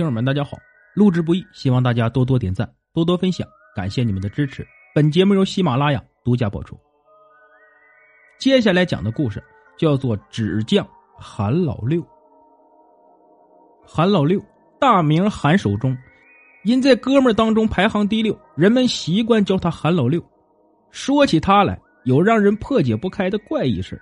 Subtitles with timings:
[0.00, 0.56] 听友们，大家好！
[0.94, 4.66] 录制不易，希望大家多多点赞，多多分享，感谢你们的支持。
[4.94, 6.74] 本节目由喜马拉雅独家播出。
[8.38, 9.44] 接下来讲的故事
[9.76, 12.00] 叫做《纸匠韩老六》。
[13.86, 14.42] 韩老六
[14.78, 15.94] 大名韩守忠，
[16.64, 20.24] 因在哥们儿当中排行第六，人们习惯叫他韩老六。
[20.90, 24.00] 说起他来，有让人破解不开的怪异事。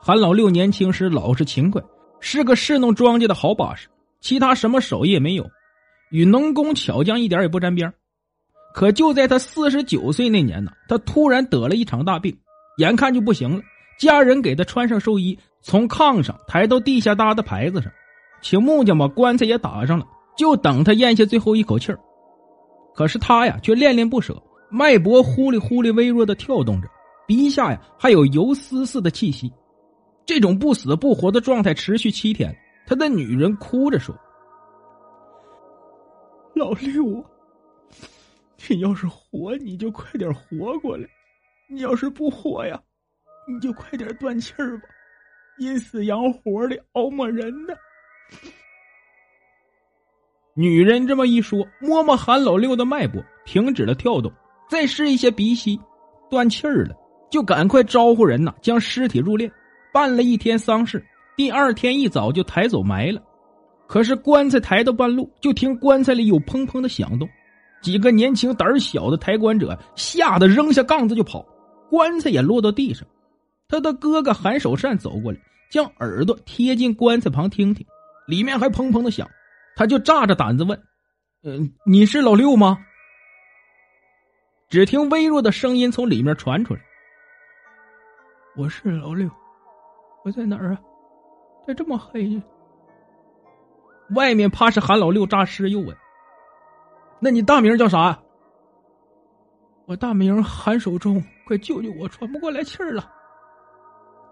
[0.00, 1.80] 韩老六年轻时老实勤快，
[2.18, 3.88] 是个侍弄庄稼的好把式。
[4.20, 5.48] 其他什么手艺也没有，
[6.10, 7.92] 与能工巧匠一点也不沾边。
[8.74, 12.36] 可就在他四十九岁那年呢，他突然得了一场大病，
[12.78, 13.62] 眼看就不行了。
[13.98, 17.90] 家人给他穿上寿衣，从炕上抬到地下搭的牌子上，
[18.42, 21.98] 请木匠把棺材也打上了，就等他咽下最后一口气儿。
[22.94, 26.88] 可是他呀，却恋恋不舍，脉搏呼里呼里微弱的跳动着，
[27.26, 29.52] 鼻下呀还有油丝似的气息。
[30.26, 32.56] 这种不死不活的状态持续七天。
[32.88, 34.14] 他的女人哭着说
[36.56, 37.24] ：“老六啊，
[38.66, 41.06] 你要是活，你就快点活过来；
[41.68, 42.80] 你要是不活呀，
[43.46, 44.84] 你就快点断气儿吧。
[45.58, 47.74] 阴死阳活的，熬磨人呢。”
[50.56, 54.32] 女人这么一说，摸摸韩老六的脉搏，停止了跳动，
[54.66, 55.78] 再试一下鼻息，
[56.30, 56.96] 断气儿了，
[57.30, 59.52] 就赶快招呼人呐，将尸体入殓，
[59.92, 61.04] 办了一天丧事。
[61.38, 63.22] 第二天一早就抬走埋了，
[63.86, 67.28] 可是棺材抬到半路，就听棺材里有砰砰的响动，
[67.80, 71.46] 几个年轻胆小的抬棺者吓得扔下杠子就跑，
[71.88, 73.06] 棺材也落到地上。
[73.68, 75.38] 他的哥哥韩守善走过来，
[75.70, 77.86] 将耳朵贴近棺材旁听听，
[78.26, 79.30] 里面还砰砰的响，
[79.76, 80.76] 他就炸着胆子问
[81.46, 82.76] ：“嗯，你是老六吗？”
[84.68, 86.80] 只听微弱的声音从里面传出来
[88.58, 89.30] ：“我是老六，
[90.24, 90.80] 我在哪儿啊？”
[91.68, 92.40] 还这么黑呀？
[94.16, 95.94] 外面怕是韩老六诈尸，又问
[97.20, 98.18] ：“那你大名叫啥？”
[99.84, 103.12] 我大名韩守忠，快救救我，喘不过来气儿了。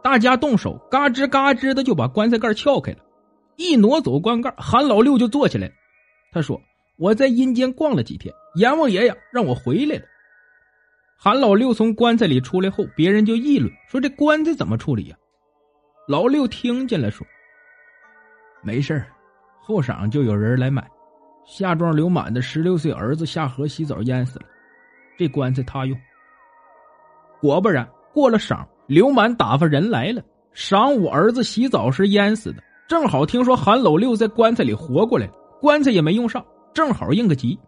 [0.00, 2.98] 大家动手，嘎吱嘎吱的就把棺材盖撬开了，
[3.56, 5.68] 一挪走棺盖，韩老六就坐起来。
[6.30, 6.62] 他说
[6.98, 10.04] ：“我在阴间逛了几天，阎王爷呀让我回来了。”
[11.18, 15.16] 韩老六从棺材里出来后，别人就议论说：“这棺材怎么处理呀？”
[16.06, 17.26] 老六听见了，说
[18.62, 19.02] ：“没事
[19.58, 20.86] 后晌就有人来买。
[21.46, 24.44] 夏庄刘满的十六岁儿子下河洗澡淹死了，
[25.16, 25.98] 这棺材他用。
[27.40, 30.22] 果不然，过了晌，刘满打发人来了。
[30.54, 36.44] 晌午，儿子洗澡时淹死的，正好听说韩老六在棺材里活过来了，棺材也没用上，
[36.74, 37.58] 正好应个急。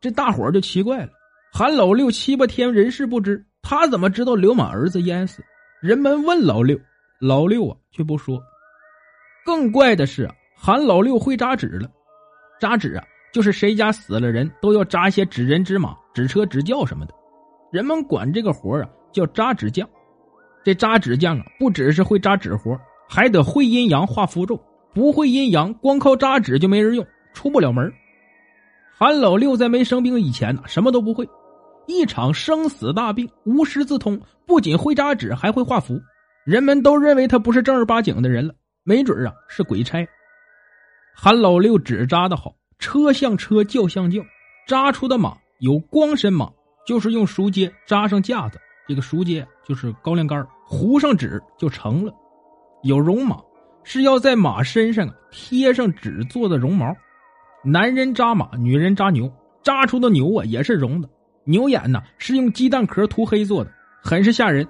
[0.00, 1.10] 这大伙就奇怪了：
[1.52, 5.40] 韩老六七八天人事不知，他怎么知道刘满儿子淹死？
[5.80, 6.76] 人们问老六。”
[7.20, 8.42] 老六啊，却不说。
[9.44, 11.88] 更怪的是啊，韩老六会扎纸了。
[12.60, 17.14] 扎纸啊，就是谁家死了人都要扎些纸人、纸马、纸车、纸轿什么的。
[17.70, 19.88] 人们管这个活啊叫扎纸匠。
[20.64, 24.58] 这扎纸匠啊，不只是会扎纸活，还得会阴阳、画符咒。
[24.94, 27.92] 不会阴阳，光靠扎纸就没人用，出不了门。
[28.96, 31.28] 韩老六在没生病以前呢，什么都不会。
[31.86, 36.00] 一场生死大病，无师自通，不仅会扎纸，还会画符。
[36.44, 40.06] 人们都认为他不是正儿八经的人了，没准啊是鬼差。
[41.16, 44.20] 韩老六纸扎的好，车像车，轿像轿，
[44.66, 46.50] 扎出的马有光身马，
[46.86, 52.12] 就是用熟秸扎上架子，这个熟秸就是高粱杆糊上纸就成了；
[52.82, 53.38] 有绒马，
[53.82, 56.94] 是要在马身上贴上纸做的绒毛。
[57.64, 61.08] 男人扎马，女人扎牛，扎出的牛啊也是绒的，
[61.44, 63.72] 牛眼呢是用鸡蛋壳涂黑做的，
[64.02, 64.68] 很是吓人。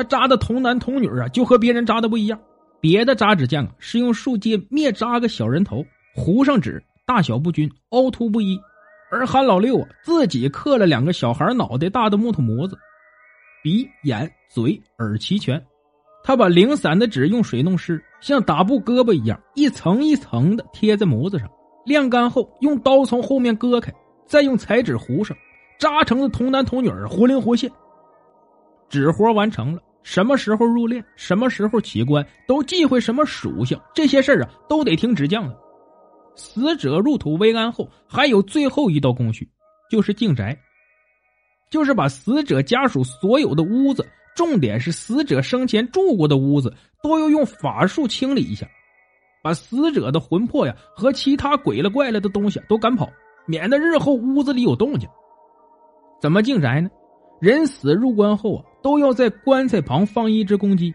[0.00, 2.40] 他扎的童男童女啊，就和别人扎的不一样。
[2.80, 5.84] 别的扎纸匠啊，是用树秸灭扎个小人头，
[6.14, 8.58] 糊上纸，大小不均，凹凸不一。
[9.10, 12.78] 而韩老六啊，自己刻了两个小孩脑袋大的木头模子，
[13.62, 15.62] 鼻、眼、嘴、耳齐全。
[16.24, 21.46] 他把零散的纸用水弄湿，像打布胳膊一样，一层一层的贴在模子上。
[21.84, 23.92] 晾干后，用刀从后面割开，
[24.26, 25.36] 再用彩纸糊上，
[25.78, 27.70] 扎成的童男童女活灵活现。
[28.88, 29.82] 纸活完成了。
[30.02, 35.56] 什么时候入殓，什么时候起棺，都忌讳什么属性，这些事儿啊，都得听纸匠的。
[36.36, 39.46] 死者入土为安后，还有最后一道工序，
[39.90, 40.58] 就是净宅，
[41.70, 48.66] 就是把死者家属所有的屋子，重点是死者生前住过的屋子，都要用法术清理一下，
[49.42, 53.10] 把死者的魂魄呀和其他鬼了怪了的东西都赶跑，
[53.46, 55.06] 免得日后屋子里有动静。
[56.22, 56.88] 怎么净宅呢？
[57.40, 58.64] 人死入棺后啊。
[58.82, 60.90] 都要在棺材旁放一只公鸡，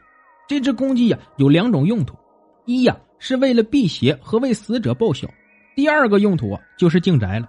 [0.48, 2.16] 这只公鸡呀有两种用途：
[2.66, 5.28] 一呀是为了辟邪和为死者报晓；
[5.76, 7.48] 第二个用途啊，就是净宅了。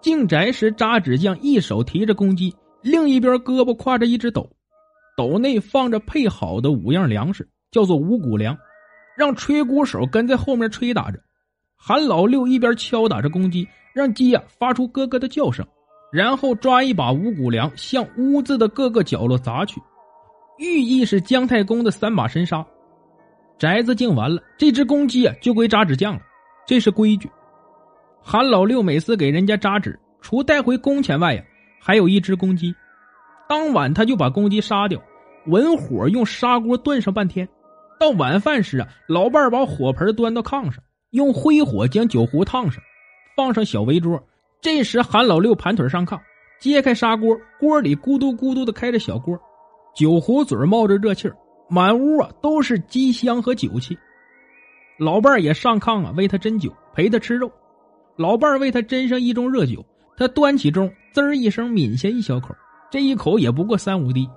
[0.00, 2.52] 净宅时，扎纸匠一手提着公鸡，
[2.82, 4.50] 另一边胳膊挎着一只斗，
[5.16, 8.58] 斗内放着配好的五样粮食，叫做五谷粮，
[9.16, 11.20] 让吹鼓手跟在后面吹打着。
[11.76, 15.64] 韩老六一边敲打着公鸡，让鸡啊发出咯咯的叫声，
[16.12, 19.80] 然后抓一把五谷粮向屋子的各个角落砸去，
[20.58, 22.66] 寓意是姜太公的三把神杀。
[23.58, 26.20] 宅子净完了，这只公鸡啊就归扎纸匠了，
[26.66, 27.30] 这是规矩。
[28.22, 31.42] 韩老六每次给人家扎纸，除带回工钱外呀，
[31.78, 32.74] 还有一只公鸡。
[33.48, 35.00] 当晚他就把公鸡杀掉，
[35.46, 37.48] 文火用砂锅炖上半天。
[37.98, 42.82] 到晚饭时啊，老伴儿把火盆端到炕上，用灰火将酒壶烫上，
[43.36, 44.22] 放上小围桌。
[44.60, 46.20] 这时韩老六盘腿上炕，
[46.60, 49.38] 揭开砂锅，锅里咕嘟咕嘟的开着小锅，
[49.96, 51.30] 酒壶嘴冒着热气，
[51.70, 53.96] 满屋啊都是鸡香和酒气。
[54.98, 57.50] 老伴儿也上炕啊，为他斟酒，陪他吃肉。
[58.16, 59.82] 老伴儿为他斟上一盅热酒，
[60.14, 62.54] 他端起盅，滋儿一声抿下一小口，
[62.90, 64.28] 这一口也不过三五滴。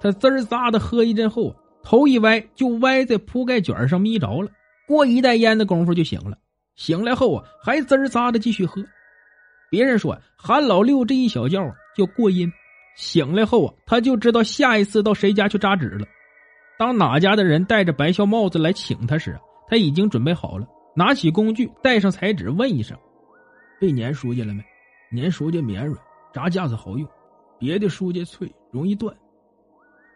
[0.00, 4.50] 他滋儿咂的喝一阵后啊，头一歪就歪在铺盖卷上眯着了。
[4.86, 6.38] 过一袋烟的功夫就醒了，
[6.74, 8.82] 醒来后啊还滋儿咂的继续喝。
[9.70, 12.50] 别人说韩老六这一小觉啊叫过阴，
[12.96, 16.06] 醒来后啊他就知道下一次到谁家去扎纸了。
[16.78, 19.38] 当哪家的人戴着白孝帽子来请他时，
[19.68, 22.96] 他已经准备好了，拿起工具，带上彩纸，问一声。
[23.80, 24.64] 被粘书架了没？
[25.20, 25.98] 粘书架绵软，
[26.32, 27.06] 扎架子好用；
[27.58, 29.14] 别的书架脆，容易断。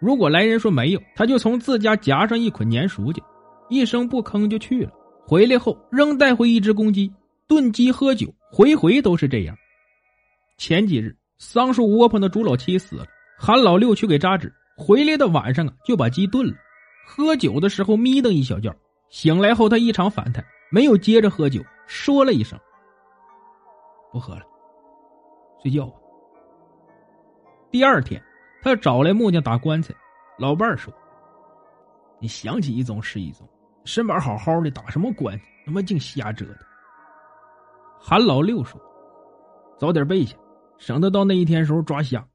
[0.00, 3.22] 如果来人说没有，他就从自家夹上一捆粘书架，
[3.68, 4.90] 一声不吭就去了。
[5.26, 7.12] 回来后仍带回一只公鸡，
[7.52, 9.54] 炖鸡喝酒，回回都是这样。
[10.56, 13.04] 前几日桑树窝棚的朱老七死了，
[13.38, 16.54] 韩老六去给扎纸，回来的晚上啊就把鸡炖了。
[17.06, 18.74] 喝酒的时候眯瞪一小觉，
[19.10, 22.58] 醒来后他异常反弹，没有接着喝酒，说了一声。
[24.10, 24.42] 不喝了，
[25.62, 25.96] 睡觉吧。
[27.70, 28.18] 第二天，
[28.62, 29.94] 他找来木匠打棺材。
[30.38, 30.90] 老伴说
[32.18, 33.46] ：“你想起一宗是一宗，
[33.84, 35.44] 身板好好的，打什么棺材？
[35.66, 36.56] 他妈净瞎折腾。”
[38.04, 38.80] 韩老六说
[39.78, 40.36] ：“早点备下，
[40.76, 42.26] 省得到那一天时候抓瞎。”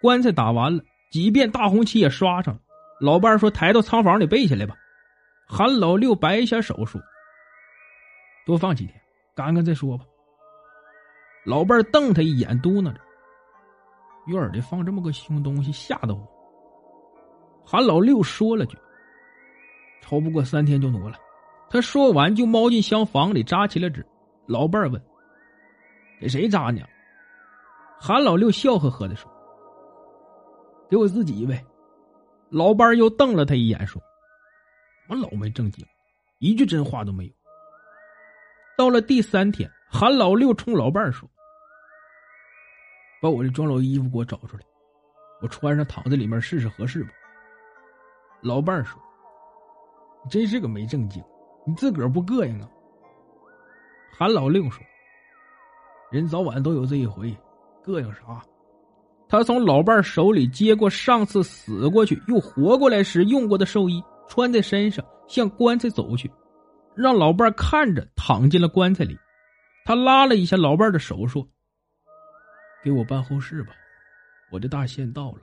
[0.00, 2.60] 棺材打完了，几遍大红漆也刷上了。
[3.00, 4.76] 老伴儿说：“抬到仓房里备下来吧。”
[5.48, 7.00] 韩老六摆一下手说
[8.46, 8.94] ：“多放几天，
[9.34, 10.04] 干干再说吧。”
[11.44, 13.00] 老伴瞪他一眼，嘟囔着
[14.28, 16.24] ：“院里放这么个凶东西，吓得我。”
[17.66, 18.78] 韩老六说了句
[20.00, 21.16] ：“超不过三天就挪了。”
[21.72, 24.06] 他说完就猫进厢房里扎起了纸。
[24.46, 25.02] 老伴儿问
[26.20, 26.82] ：“给谁扎呢？”
[27.98, 29.32] 韩老六笑呵呵的说
[30.90, 31.64] ：“给我自己呗。”
[32.52, 34.02] 老伴儿又瞪了他一眼说
[35.08, 35.82] ：“我老没正经，
[36.40, 37.32] 一句真话都没有。”
[38.76, 41.26] 到了第三天，韩老六冲老伴儿说。
[43.22, 44.62] 把我这装老衣服给我找出来，
[45.40, 47.10] 我穿上躺在里面试试合适不？
[48.42, 49.00] 老伴儿说
[50.28, 51.22] ：“真是个没正经，
[51.66, 52.68] 你自个儿不膈应啊？”
[54.16, 54.84] 韩老六说
[56.10, 57.36] ：“人早晚都有这一回，
[57.84, 58.42] 膈应啥？”
[59.28, 66.30] 他从老伴手里接过上次死过去又活过来时用过的寿衣，穿在身上，向棺材走去，
[66.94, 69.16] 让老伴看着躺进了棺材里。
[69.86, 71.46] 他拉了一下老伴的手，说。
[72.84, 73.72] 给我办后事吧，
[74.50, 75.38] 我的大限到了。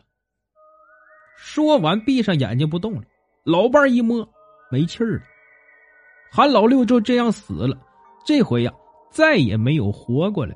[1.35, 3.03] 说完，闭上眼睛不动了。
[3.43, 4.27] 老伴一摸，
[4.69, 5.21] 没气儿了。
[6.31, 7.77] 韩老六就这样死了，
[8.25, 8.73] 这回呀，
[9.09, 10.55] 再也没有活过来。